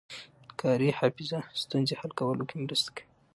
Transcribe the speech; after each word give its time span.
کاري 0.59 0.89
حافظه 0.99 1.39
ستونزې 1.61 1.95
حل 1.99 2.11
کولو 2.19 2.43
کې 2.49 2.55
مرسته 2.63 2.89
کوي. 2.95 3.05